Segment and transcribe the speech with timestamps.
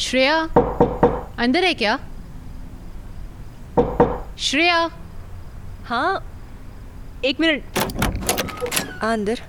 [0.00, 0.36] श्रेया
[1.38, 1.98] अंदर है क्या?
[4.38, 4.78] श्रेया।
[5.84, 6.24] हाँ
[7.24, 7.78] एक मिनट।
[9.02, 9.40] अंदर।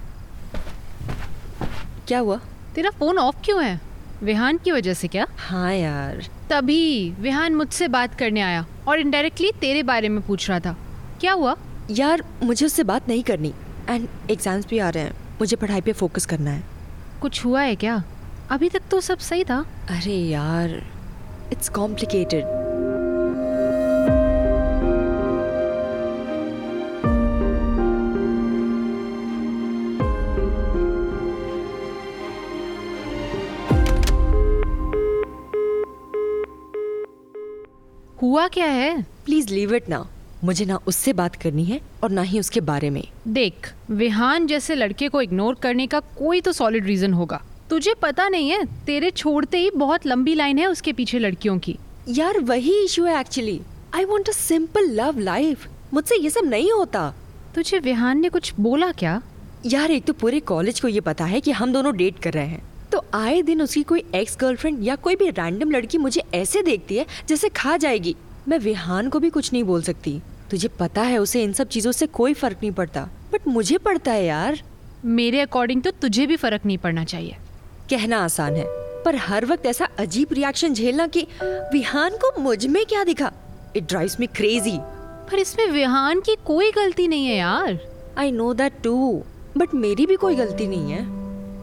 [2.07, 2.39] क्या हुआ?
[2.75, 3.79] तेरा फ़ोन ऑफ़ क्यों है?
[4.23, 5.27] विहान की वजह से क्या?
[5.37, 10.59] हाँ यार। तभी विहान मुझसे बात करने आया और इनडायरेक्टली तेरे बारे में पूछ रहा
[10.59, 10.75] था।
[11.21, 11.55] क्या हुआ?
[11.91, 13.53] यार मुझे उससे बात नहीं करनी।
[13.89, 16.63] एंड एग्ज़ाम्स भी आ रहे हैं। मुझे पढ़ाई पे फोकस करना है।
[17.21, 18.03] कुछ हुआ है क्या?
[18.51, 19.57] अभी तक तो सब सही था।
[19.89, 20.69] अरे यार
[21.51, 22.45] इट्स कॉम्प्लिकेटेड
[38.21, 39.01] हुआ क्या है?
[39.25, 40.05] प्लीज़ लीव इट ना
[40.43, 44.75] मुझे ना उससे बात करनी है और ना ही उसके बारे में। देख विहान जैसे
[44.75, 49.09] लड़के को इग्नोर करने का कोई तो सॉलिड रीजन होगा। तुझे पता नहीं है तेरे
[49.11, 51.77] छोड़ते ही बहुत लंबी लाइन है उसके पीछे लड़कियों की।
[52.09, 53.59] यार वही इशू है actually
[53.95, 57.13] I want a simple love life मुझसे ये सब नहीं होता।
[57.55, 59.21] तुझे विहान ने कुछ बोला क्या?
[59.65, 62.45] यार एक तो पूरे कॉलेज को ये पता है कि हम दोनों डेट कर रहे
[62.45, 66.61] हैं। तो आए दिन उसकी कोई एक्स गर्लफ्रेंड या कोई भी रैंडम लड़की मुझे ऐसे
[66.61, 68.15] देखती है जैसे खा जाएगी।
[68.47, 70.19] मैं विहान को भी कुछ नहीं बोल सकती।
[70.51, 74.11] तुझे पता है उसे इन सब चीज़ों से कोई फ़र्क नहीं पड़ता। बट मुझे पड़ता
[74.11, 74.61] है यार।
[75.05, 77.35] मेरे अकॉर्डिंग तो तुझे भी फ़र्क नहीं पड़ना चाहिए।
[77.91, 78.65] कहना आसान है
[79.05, 83.31] पर हर वक्त ऐसा अजीब रिएक्शन झेलना कि विहान को मुझमें क्या दिखा?
[83.75, 84.77] इट ड्राइव्स मी क्रेजी
[85.31, 87.79] पर इसमें विहान की कोई गलती नहीं है यार।
[88.17, 89.23] I know that too
[89.57, 91.03] but मेरी भी कोई गलती नहीं है।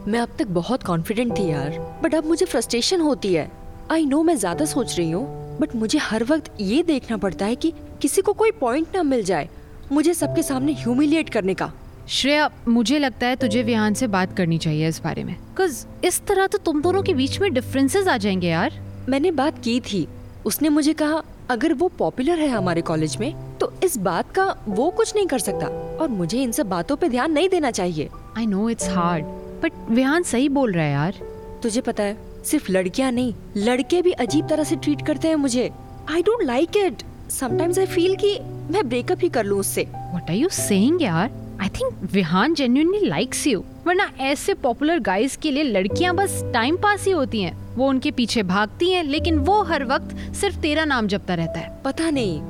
[0.07, 3.49] मैं अब तक बहुत कॉन्फिडेंट थी यार बट अब मुझे फ्रस्ट्रेशन होती है।
[3.91, 7.55] आई नो मैं ज़्यादा सोच रही हूँ बट मुझे हर वक्त ये देखना पड़ता है
[7.55, 9.49] कि किसी को कोई पॉइंट ना मिल जाए
[9.91, 11.71] मुझे सबके सामने ह्यूमिलिएट करने का।
[12.09, 16.19] श्रेया मुझे लगता है तुझे विहान से बात करनी चाहिए इस बारे में। कज इस
[16.27, 18.73] तरह तो तुम दोनों के बीच में डिफरेंसेस आ जाएँगे यार।
[19.09, 20.07] मैंने बात की थी।
[20.45, 24.89] उसने मुझे कहा अगर वो पॉपुलर है हमारे कॉलेज में तो इस बात का वो
[24.89, 25.67] कुछ नहीं कर सकता।
[26.01, 29.25] और मुझे इन सब बातों पे ध्यान नहीं देना चाहिए। I know it's hard
[29.63, 31.19] but Vihaan सही बोल रहा है यार।
[31.63, 35.69] तुझे पता है सिर्फ़ लड़कियाँ नहीं लड़के भी अजीब तरह से ट्रीट करते हैं मुझे।
[36.11, 38.37] I don't like it sometimes I feel कि
[38.71, 41.31] मैं ब्रेकअप ही कर लूँ उससे। व्हाट आर यू सेइंग यार?
[41.61, 46.77] I think Vihaan genuinely likes you वरना ऐसे पॉपुलर गाइस के लिए लड़कियाँ बस टाइम
[46.77, 50.85] पास ही होती हैं। वो उनके पीछे भागती हैं लेकिन वो हर वक्त सिर्फ़ तेरा
[50.85, 52.41] नाम जपता रहता है। पता नहीं।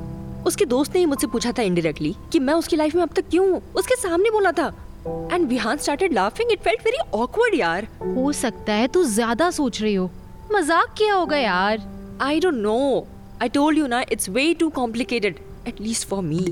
[0.48, 3.30] उसके दोस्त ने ही मुझसे पूछा था इनडायरेक्टली कि मैं उसकी लाइफ में अब तक
[3.32, 4.68] क्यों हूँ। उसके सामने बोला था।
[5.34, 9.82] And Vihaan started laughing it felt very awkward यार। हो सकता है तू ज़्यादा सोच
[9.82, 10.10] रही हो।
[10.52, 11.82] मज़ाक किया होगा यार?
[12.22, 13.08] I don't know
[13.42, 16.46] I told you ना it's way too complicated at least for me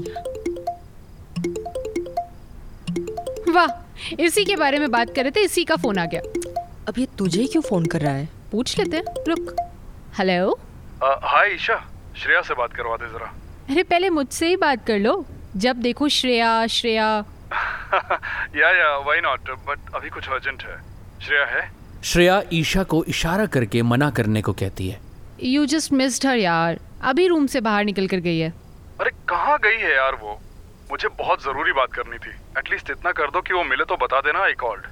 [3.58, 6.22] वाह इसी के बारे में बात कर रहे थे इसी का फ़ोन आ गया।
[6.88, 8.28] अब ये तुझे क्यों फ़ोन कर रहा है?
[8.52, 9.56] पूछ लेते हैं रुक।
[10.18, 10.60] हेलो
[11.04, 11.76] हाय ईशा
[12.18, 13.34] श्रेया से बात करवा दे जरा।
[13.70, 15.26] अरे पहले मुझसे ही बात कर लो।
[15.56, 17.08] जब देखो श्रेया श्रेया।
[18.56, 20.78] या या व्हाई नॉट बट अभी कुछ अर्जेंट है।
[21.26, 21.72] श्रेया है?
[22.04, 25.00] श्रेया ईशा को इशारा करके मना करने को कहती है।
[25.44, 28.54] यू जस्ट मिस्ड हर यार। अभी रूम से बाहर निकल कर गई है।
[29.02, 30.40] अरे कहाँ गई है यार वो?
[30.92, 34.20] मुझे बहुत ज़रूरी बात करनी थी। एटलीस्ट इतना कर दो कि वो मिले तो बता
[34.22, 34.86] देना आई कॉल्ड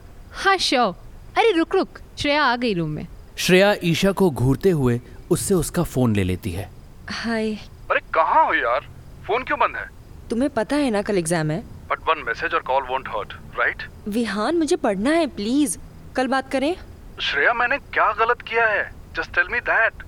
[0.44, 0.94] हाँ श्योर
[1.38, 3.07] अरे रुक रुक। श्रेया आ गई रूम में।
[3.38, 5.00] श्रेया ईशा को घूरते हुए
[5.31, 6.69] उससे उसका फ़ोन ले लेती है।
[7.11, 7.53] हाय।
[7.91, 8.88] अरे कहाँ हो यार?
[9.28, 9.88] फ़ोन क्यों बंद है?
[10.29, 13.84] तुम्हें पता है ना कल एग्ज़ाम है। बट वन मैसेज और call won't hurt right
[14.07, 15.78] Vihaan मुझे पढ़ना है प्लीज़
[16.16, 16.75] कल बात करें?
[17.22, 18.84] श्रेया मैंने क्या गलत किया है?
[19.17, 20.03] जस्ट टेल मी दैट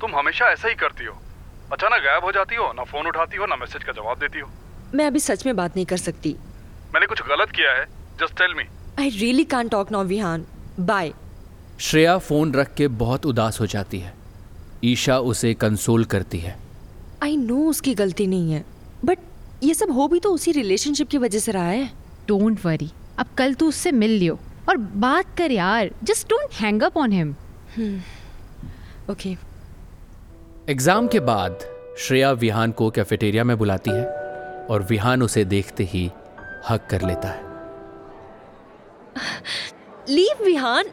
[0.00, 1.18] तुम हमेशा ऐसा ही करती हो।
[1.72, 4.50] अचानक गायब हो जाती हो ना फ़ोन उठाती हो ना मैसेज का जवाब देती हो।
[4.94, 6.34] मैं अभी सच में बात नहीं कर सकती।
[6.94, 7.84] मैंने कुछ गलत किया है
[8.20, 8.64] just tell me
[8.98, 10.44] I really can't talk now Vihaan
[10.80, 11.12] bye
[11.80, 14.12] Shreya phone रख के बहुत उदास हो जाती है।
[14.84, 16.56] ईशा उसे कंसोल करती है।
[17.22, 18.64] आई नो उसकी गलती नहीं है
[19.04, 19.18] बट
[19.62, 21.90] ये सब हो भी तो उसी रिलेशनशिप की वजह से रहा है।
[22.28, 24.38] डोंट वरी अब कल तू उससे मिल लियो।
[24.68, 27.34] और बात कर यार just don't hang up on him
[29.10, 29.36] okay
[30.68, 31.64] exam के बाद
[32.00, 34.21] श्रेया विहान को कैफेटेरिया में बुलाती है।
[34.72, 36.10] और विहान उसे देखते ही
[36.68, 37.42] हक कर लेता है।
[40.08, 40.84] लीव विहान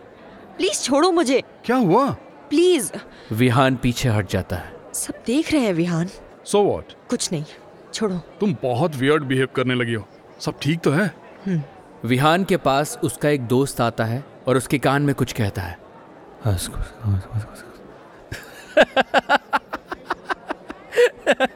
[0.58, 2.12] प्लीज़ छोड़ो मुझे। क्या हुआ?
[2.50, 2.92] प्लीज़।
[3.32, 6.10] विहान पीछे हट जाता है। सब देख रहे हैं विहान।
[6.46, 7.46] सो व्हाट कुछ नहीं
[7.94, 10.08] छोड़ो। तुम बहुत वियर्ड बिहेव करने लगी हो।
[10.40, 11.16] सब ठीक तो है?
[12.06, 15.80] विहान के पास उसका एक दोस्त आता है और उसके कान में कुछ कहता है।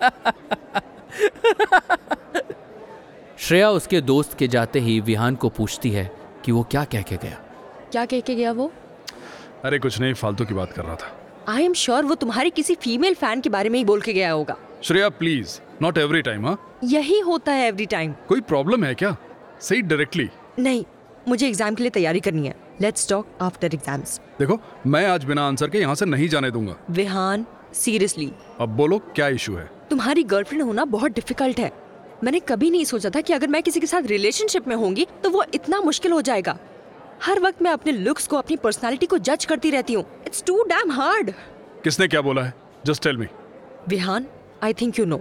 [3.44, 6.04] श्रेया उसके दोस्त के जाते ही विहान को पूछती है
[6.45, 7.40] कि वो क्या कह के गया।
[7.92, 8.72] क्या कह के गया वो?
[9.66, 12.75] अरे कुछ नहीं फालतू की बात कर रहा था। आई एम श्योर वो तुम्हारी किसी
[12.75, 16.48] फीमेल फ़ैन के बारे में ही बोल के गया होगा। Shreya please not every time
[16.48, 16.57] हाँ?
[16.84, 19.16] यही होता है एवरी टाइम कोई प्रॉब्लम है क्या?
[19.62, 20.30] सही डायरेक्टली
[20.60, 20.84] नहीं
[21.28, 25.48] मुझे एग्ज़ाम के लिए तैयारी करनी है। लेट्स टॉक आफ्टर एग्ज़ाम्स देखो मैं आज बिना
[25.48, 27.45] आंसर के यहाँ से नहीं जाने दूँगा। विहान
[27.75, 28.31] सीरियसली
[28.62, 29.69] अब बोलो क्या इशू है?
[29.90, 31.72] तुम्हारी गर्लफ्रेंड होना बहुत डिफ़िकल्ट है।
[32.23, 35.29] मैंने कभी नहीं सोचा था कि अगर मैं किसी के साथ रिलेशनशिप में होंगी तो
[35.29, 36.57] वो इतना मुश्किल हो जाएगा।
[37.23, 40.61] हर वक्त मैं अपने लुक्स को अपनी पर्सनालिटी को जज करती रहती हूँ। इट्स टू
[40.63, 41.31] डैम हार्ड
[41.83, 42.53] किसने क्या बोला है?
[42.85, 43.27] Just tell me
[43.87, 44.25] Vihaan
[44.63, 45.17] I think you know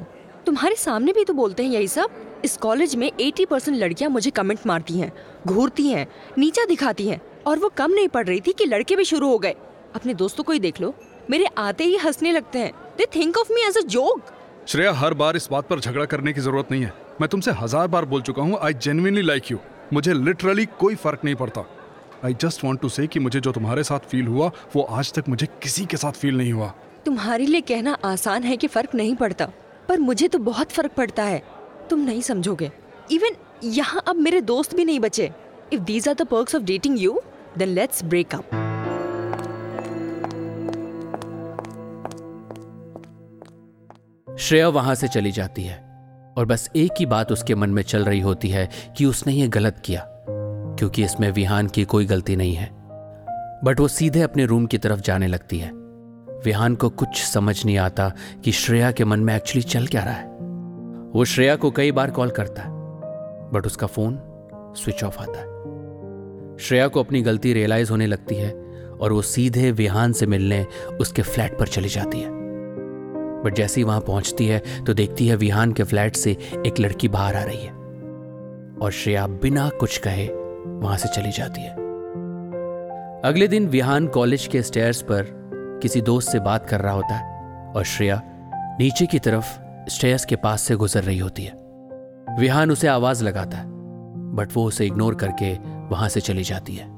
[0.47, 4.31] तुम्हारे सामने भी तो बोलते हैं यही सब। इस कॉलेज में 80 परसेंट लड़कियाँ मुझे
[4.31, 5.13] कमेंट मारती हैं
[5.47, 6.07] घूरती हैं
[6.39, 9.39] नीचा दिखाती हैं और वो कम नहीं पड़ रही थी कि लड़के भी शुरू हो
[9.39, 9.55] गए।
[9.95, 10.95] अपने दोस्तों को ही देख लो।
[11.31, 14.32] मेरे आते ही हंसने लगते हैं। They think of me as a joke
[14.67, 17.87] Shreya, हर बार इस बात पर झगड़ा करने की ज़रूरत नहीं है। मैं तुमसे हज़ार
[17.89, 19.59] बार बोल चुका हूँ आई जेन्युइनली लाइक यू
[19.93, 21.65] मुझे लिटरली कोई फ़र्क नहीं पड़ता।
[22.25, 25.47] आई जस्ट वॉन्ट टू से मुझे जो तुम्हारे साथ फील हुआ, वो आज तक मुझे
[25.63, 26.73] किसी के साथ फील नहीं हुआ।
[27.05, 29.47] तुम्हारे लिए कहना आसान है कि फ़र्क नहीं पड़ता,
[29.89, 31.43] पर मुझे तो बहुत फ़र्क पड़ता है।
[31.91, 32.71] तुम नहीं समझोगे।
[33.13, 35.31] इवन यहाँ अब मेरे दोस्त भी नहीं बचे।
[35.73, 37.21] If these are the perks of dating you
[37.59, 38.62] then let's break up
[44.53, 45.77] Shreya वहाँ से चली जाती है
[46.39, 49.49] और बस एक ही बात उसके मन में चल रही होती है कि उसने ये
[49.49, 50.05] गलत किया,
[50.79, 52.69] क्योंकि इसमें विहान की कोई गलती नहीं है।
[53.65, 55.71] बट वो सीधे अपने रूम की तरफ़ जाने लगती है।
[56.45, 58.13] विहान को कुछ समझ नहीं आता
[58.45, 60.27] कि श्रेया के मन में एक्चुअली चल क्या रहा है।
[61.15, 62.71] वो श्रेया को कई बार कॉल करता है,
[63.51, 64.21] बट उसका फ़ोन
[64.77, 65.47] स्विच ऑफ़ आता है।
[66.59, 68.53] श्रेया को अपनी गलती रियलाइज़ होने लगती है
[69.01, 70.67] और वो सीधे विहान से मिलने
[71.01, 72.42] उसके फ्लैट पर चली जाती है।
[73.45, 76.37] बट जैसे ही वहाँ पहुँचती है तो देखती है विहान के फ्लैट से
[76.67, 77.71] एक लड़की बाहर आ रही है।
[78.83, 81.71] और श्रेया बिना कुछ कहे वहाँ से चली जाती है।
[83.25, 85.27] अगले दिन विहान कॉलेज के स्टेयर्स पर
[85.83, 88.21] किसी दोस्त से बात कर रहा होता है, और श्रेया
[88.81, 89.59] नीचे की तरफ़
[89.91, 91.53] स्टेयर्स के पास से गुजर रही होती है।
[92.39, 93.71] विहान उसे आवाज़ लगाता है
[94.37, 95.53] बट वो उसे इग्नोर करके
[95.89, 96.91] वहाँ से चली जाती है।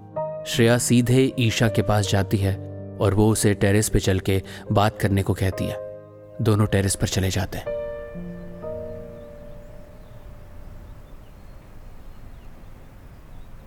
[0.47, 2.55] श्रेया सीधे ईशा के पास जाती है,
[3.01, 4.43] और वो उसे टेरेस पे चल के
[4.73, 5.84] बात करने को कहती है।
[6.43, 7.67] दोनों टेरेस पर चले जाते हैं।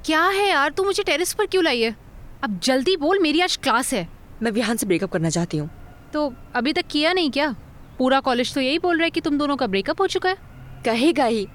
[0.05, 0.71] क्या है यार?
[0.71, 1.95] तू मुझे टेरेस पर क्यों लाई है?
[2.43, 4.07] अब जल्दी बोल मेरी आज क्लास है।
[4.41, 5.69] मैं विहान से ब्रेकअप करना चाहती हूँ।
[6.13, 7.55] तो अभी तक किया नहीं क्या?
[7.97, 10.37] पूरा कॉलेज तो यही बोल रहा है कि तुम दोनों का ब्रेकअप हो चुका है।
[10.85, 11.47] कहेगा ही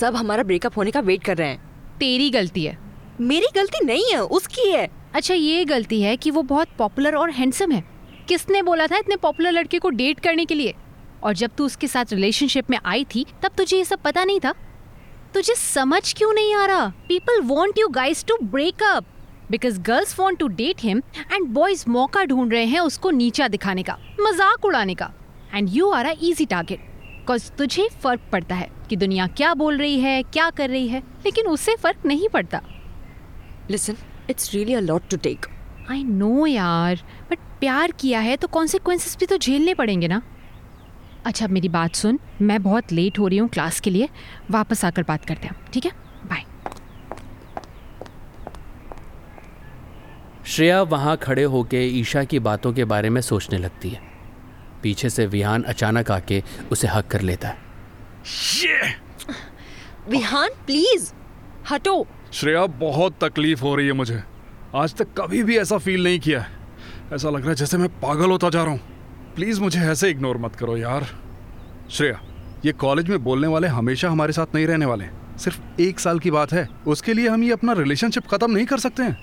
[0.00, 1.58] सब हमारा ब्रेकअप होने का वेट कर रहे हैं।
[1.98, 2.78] तेरी गलती है।
[3.20, 7.30] मेरी गलती नहीं है उसकी है। अच्छा ये गलती है कि वो बहुत पॉपुलर और
[7.30, 7.97] हैंडसम है।
[8.28, 10.74] किसने बोला था इतने पॉपुलर लड़के को डेट करने के लिए?
[11.22, 14.40] और जब तू उसके साथ रिलेशनशिप में आई थी, तब तुझे ये सब पता नहीं
[14.40, 14.54] था?
[15.34, 16.86] तुझे समझ क्यों नहीं आ रहा?
[17.08, 19.06] People want you guys to break up
[19.50, 21.02] because girls want to date him
[21.32, 25.10] and boys मौका ढूंढ रहे हैं उसको नीचा दिखाने का, मज़ाक उड़ाने का.
[25.54, 29.78] And you are a easy target because तुझे फ़र्क पड़ता है कि दुनिया क्या बोल
[29.78, 32.60] रही है, क्या कर रही है, लेकिन उससे फ़र्क नहीं पड़ता.
[33.70, 33.96] Listen
[34.30, 35.46] it's really a lot to take
[35.90, 40.20] I know यार बट प्यार किया है तो कॉन्सिक्वेंसेस भी तो झेलने पड़ेंगे ना।
[41.26, 44.08] अच्छा अब मेरी बात सुन मैं बहुत लेट हो रही हूँ क्लास के लिए
[44.50, 45.92] वापस आकर बात करते हैं ठीक है?
[46.26, 46.44] बाय
[50.46, 54.00] श्रेया वहाँ खड़े होके ईशा की बातों के बारे में सोचने लगती है।
[54.82, 56.42] पीछे से विहान अचानक आके
[56.72, 57.56] उसे हक कर लेता है।
[60.08, 61.12] विहान प्लीज़
[61.70, 64.22] हटो। श्रेया बहुत तकलीफ़ हो रही है मुझे।
[64.74, 66.44] आज तक कभी भी ऐसा फील नहीं किया
[67.12, 68.80] ऐसा लग रहा है जैसे मैं पागल होता जा रहा हूँ।
[69.36, 71.06] प्लीज़ मुझे ऐसे इग्नोर मत करो यार।
[71.90, 72.20] श्रेया
[72.64, 75.04] ये कॉलेज में बोलने वाले हमेशा हमारे साथ नहीं रहने वाले
[75.38, 78.78] सिर्फ़ एक साल की बात है। उसके लिए हम ये अपना रिलेशनशिप खत्म नहीं कर
[78.78, 79.16] सकते हैं।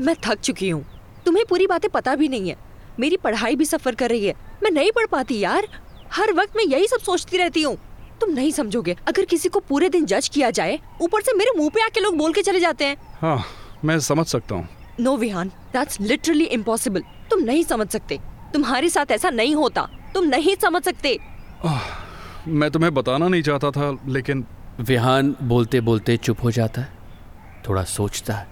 [0.00, 0.84] मैं थक चुकी हूँ।
[1.26, 2.56] तुम्हें पूरी बातें पता भी नहीं है।
[3.00, 5.68] मेरी पढ़ाई भी सफ़र कर रही है। मैं नहीं पढ़ पाती यार।
[6.12, 7.76] हर वक्त मैं यही सब सोचती रहती हूँ।
[8.20, 11.70] तुम नहीं समझोगे अगर किसी को पूरे दिन जज किया जाए ऊपर से मेरे मुँह
[11.74, 13.44] पे आके लोग बोल के चले जाते हैं। हाँ
[13.84, 14.68] मैं समझ सकता हूँ।
[15.00, 18.18] No Vihan that's literally impossible तुम नहीं समझ सकते।
[18.54, 21.18] तुम्हारे साथ ऐसा नहीं होता। तुम नहीं समझ सकते।
[21.66, 21.78] oh,
[22.48, 24.44] मैं तुम्हें बताना नहीं चाहता था लेकिन
[24.80, 26.92] विहान बोलते बोलते चुप हो जाता है
[27.68, 28.46] थोड़ा सोचता है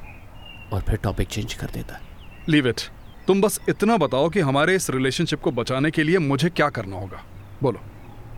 [0.73, 2.01] और फिर टॉपिक चेंज कर देता है।
[2.49, 2.81] लीव इट
[3.27, 6.97] तुम बस इतना बताओ कि हमारे इस रिलेशनशिप को बचाने के लिए मुझे क्या करना
[6.97, 7.25] होगा।
[7.63, 7.81] बोलो।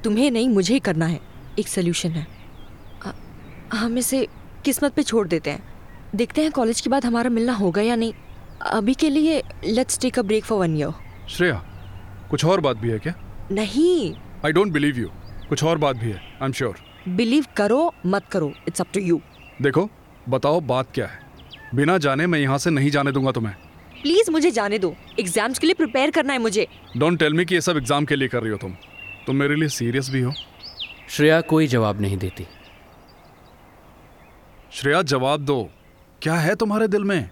[0.05, 1.21] तुम्हें नहीं मुझे ही करना है।
[1.59, 2.27] एक सोल्यूशन है।
[3.73, 4.27] हम इसे
[4.65, 5.74] किस्मत पे छोड़ देते हैं।
[6.15, 8.13] देखते हैं कॉलेज के बाद हमारा मिलना होगा या नहीं।
[8.73, 10.93] अभी के लिए let's take a break for one year
[11.29, 11.63] Shreya
[12.31, 13.15] कुछ और बात भी है क्या?
[13.53, 14.15] नहीं।
[14.47, 15.09] आई डोंट बिलीव यू
[15.49, 16.79] कुछ और बात भी है आई एम श्योर
[17.11, 19.21] बिलीव करो मत करो इट्स अप टू यू
[19.63, 19.89] देखो
[20.29, 21.23] बताओ बात क्या है।
[21.75, 23.55] बिना जाने मैं यहाँ से नहीं जाने दूँगा तुम्हें।
[24.03, 26.67] प्लीज़ मुझे जाने दो। एग्ज़ाम्स के लिए प्रिपेयर करना है मुझे।
[26.97, 28.75] डोंट टेल मी कि ये सब एग्ज़ाम के लिए कर रही हो तुम।
[29.27, 30.33] तुम मेरे लिए सीरियस भी हो।
[31.09, 32.47] श्रेया कोई जवाब नहीं देती।
[34.73, 35.69] श्रेया जवाब दो।
[36.25, 37.31] क्या है तुम्हारे दिल में?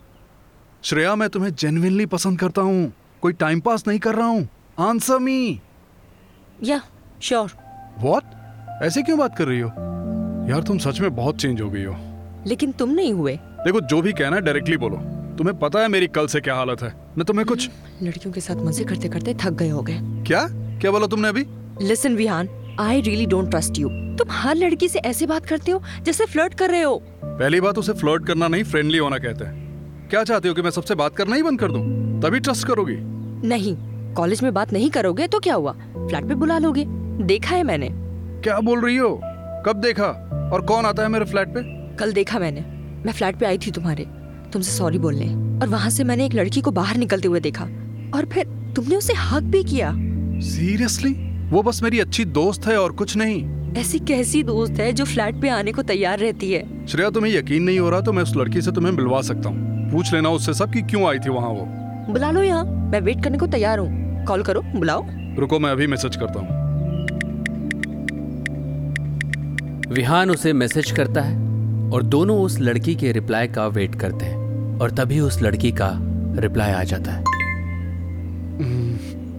[0.83, 5.19] श्रेया मैं तुम्हें जेन्युइनली पसंद करता हूँ। कोई टाइम पास नहीं कर रहा हूँ। आंसर
[5.19, 5.61] मी
[6.65, 6.81] या
[7.23, 7.53] श्योर
[7.99, 9.69] व्हाट ऐसे क्यों बात कर रही हो?
[10.51, 11.95] यार तुम सच में बहुत चेंज हो गई हो।
[12.47, 14.97] लेकिन तुम नहीं हुए। देखो जो भी कहना है डायरेक्टली बोलो।
[15.39, 17.69] तुम्हें पता है मेरी कल से क्या हालत है। मैं तुम्हें कुछ
[18.03, 20.47] लड़कियों के साथ मज़े करते करते थक गए हो गए। क्या?
[20.81, 21.47] क्या बोला तुमने अभी?
[21.83, 25.83] Listen Vihan I really don't trust you तुम हर लड़की से ऐसे बात करते हो
[26.03, 27.03] जैसे फ्लर्ट कर रहे हो।
[27.43, 29.55] पहली बात उसे फ्लर्ट करना नहीं फ्रेंडली होना कहते हैं।
[30.09, 31.81] क्या चाहते हो कि मैं सबसे बात करना ही बंद कर दूँ?
[32.21, 32.97] तभी ट्रस्ट करोगी।
[33.49, 33.77] नहीं
[34.15, 35.73] कॉलेज में बात नहीं करोगे तो क्या हुआ?
[35.99, 36.85] फ्लैट पे बुला लोगे।
[37.25, 37.89] देखा है मैंने।
[38.41, 39.21] क्या बोल रही हो?
[39.67, 40.07] कब देखा?
[40.55, 41.97] और कौन आता है मेरे फ्लैट पे?
[41.97, 42.61] कल देखा मैंने।
[43.07, 44.07] मैं फ्लैट पे आई थी तुम्हारे।
[44.53, 47.65] तुमसे सॉरी बोलने। और वहाँ से मैंने एक लड़की को बाहर निकलते हुए देखा।
[48.15, 49.93] और फिर तुमने उसे हक भी किया।
[50.41, 55.05] सीरियसली वो बस मेरी अच्छी दोस्त है और कुछ नहीं। ऐसी कैसी दोस्त है जो
[55.05, 56.87] फ्लैट पे आने को तैयार रहती है?
[56.87, 59.91] श्रेया तुम्हें यकीन नहीं हो रहा तो मैं उस लड़की से तुम्हें मिलवा सकता हूँ।
[59.91, 61.65] पूछ लेना उससे सब कि क्यों आई थी वहाँ वो।
[62.13, 65.05] बुला लो यहाँ मैं वेट करने को तैयार हूँ। कॉल करो बुलाओ।
[65.39, 66.61] रुको मैं अभी मैसेज करता हूँ।
[69.95, 71.37] विहान उसे मैसेज करता है
[71.91, 75.91] और दोनों उस लड़की के रिप्लाई का वेट करते हैं और तभी उस लड़की का
[76.41, 77.25] रिप्लाई आ जाता है।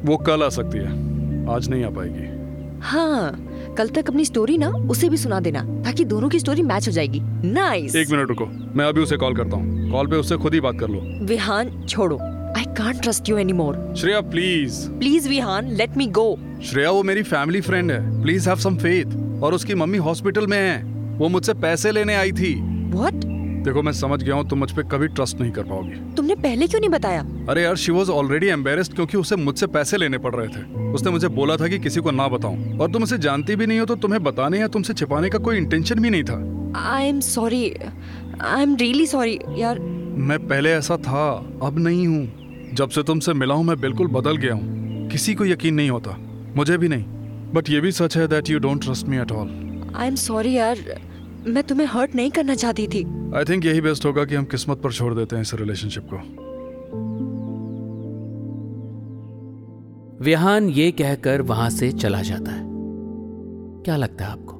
[0.05, 1.12] वो कल आ सकती है।
[1.49, 2.31] आज नहीं आ पाएगी।
[2.81, 6.87] हाँ कल तक अपनी स्टोरी ना उसे भी सुना देना ताकि दोनों की स्टोरी मैच
[6.87, 8.45] हो जाएगी। नाइस एक मिनट रुको
[8.75, 11.81] मैं अभी उसे कॉल करता हूँ। कॉल पे उससे खुद ही बात कर लो। विहान
[11.89, 12.17] छोड़ो।
[12.57, 17.03] I can't trust you any more Shreya please please Vihan let me go Shreya वो
[17.03, 20.81] मेरी फैमिली फ्रेंड है। प्लीज़ हैव सम फेथ और उसकी मम्मी हॉस्पिटल में है।
[21.17, 22.53] वो मुझसे पैसे लेने आई थी।
[22.91, 23.25] व्हाट
[23.63, 26.67] देखो मैं समझ गया हूँ तुम मुझ पे कभी ट्रस्ट नहीं कर पाओगी। तुमने पहले
[26.67, 27.21] क्यों नहीं बताया?
[27.49, 31.11] अरे यार शी वॉज़ ऑलरेडी एम्बेरेस्ड क्योंकि उसे मुझसे पैसे लेने पड़ रहे थे। उसने
[31.11, 33.85] मुझे बोला था कि किसी को ना बताऊँ। और तुम उसे जानती भी नहीं हो
[33.85, 36.37] तो तुम्हें बताने या तुमसे छिपाने का कोई इंटेंशन भी नहीं था।
[36.89, 37.63] I am sorry
[38.41, 41.25] I am really sorry यार। मैं पहले ऐसा था
[41.63, 45.45] अब नहीं हूँ। जब से तुमसे मिला हूँ मैं बिल्कुल बदल गया हूँ। किसी को
[45.45, 46.17] यकीन नहीं होता
[46.55, 47.05] मुझे भी नहीं।
[47.53, 49.49] बट ये भी सच है that you don't trust me at all
[49.95, 50.77] I am sorry यार।
[51.47, 54.77] मैं तुम्हें हर्ट नहीं करना चाहती थी। आई थिंक यही बेस्ट होगा कि हम किस्मत
[54.77, 56.17] पर छोड़ देते हैं इस रिलेशनशिप को।
[60.23, 62.63] विहान ये कहकर वहाँ से चला जाता है।
[63.83, 64.53] क्या लगता है आपको?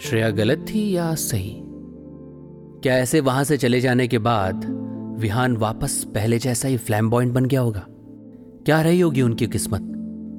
[0.00, 1.58] श्रेया गलत थी या सही?
[2.82, 4.64] क्या ऐसे वहाँ से चले जाने के बाद
[5.18, 7.86] विहान वापस पहले जैसा ही फ्लैम फ्लैम्बॉइंट बन गया होगा?
[8.64, 9.80] क्या रही होगी उनकी किस्मत?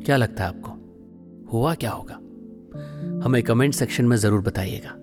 [0.05, 0.71] क्या लगता है आपको?
[1.53, 2.15] हुआ क्या होगा?
[3.25, 5.02] हमें कमेंट सेक्शन में ज़रूर बताइएगा।